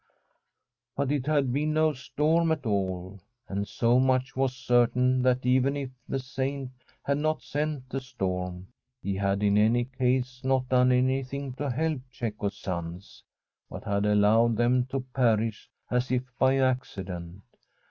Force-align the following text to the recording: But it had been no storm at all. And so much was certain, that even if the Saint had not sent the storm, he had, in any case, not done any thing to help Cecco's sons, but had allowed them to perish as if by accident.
But 0.97 1.11
it 1.11 1.27
had 1.27 1.53
been 1.53 1.73
no 1.75 1.93
storm 1.93 2.51
at 2.51 2.65
all. 2.65 3.19
And 3.47 3.67
so 3.67 3.99
much 3.99 4.35
was 4.35 4.55
certain, 4.55 5.21
that 5.21 5.45
even 5.45 5.77
if 5.77 5.91
the 6.09 6.17
Saint 6.17 6.71
had 7.03 7.19
not 7.19 7.43
sent 7.43 7.87
the 7.87 7.99
storm, 8.01 8.69
he 9.03 9.13
had, 9.17 9.43
in 9.43 9.59
any 9.59 9.85
case, 9.85 10.43
not 10.43 10.67
done 10.69 10.91
any 10.91 11.21
thing 11.21 11.53
to 11.53 11.69
help 11.69 12.01
Cecco's 12.11 12.57
sons, 12.57 13.21
but 13.69 13.83
had 13.83 14.07
allowed 14.07 14.57
them 14.57 14.85
to 14.87 15.01
perish 15.13 15.69
as 15.91 16.09
if 16.09 16.23
by 16.39 16.57
accident. 16.57 17.43